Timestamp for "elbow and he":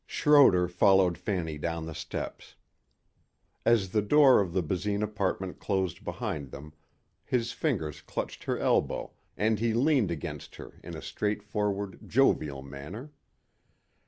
8.57-9.75